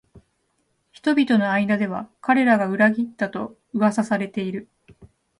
[0.91, 4.67] 人々の間では彼らが裏切ったと噂されている